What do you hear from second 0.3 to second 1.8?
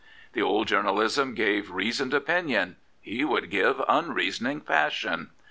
The old journalism gave